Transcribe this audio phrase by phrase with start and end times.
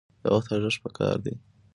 [0.21, 1.33] د وخت ارزښت پکار دی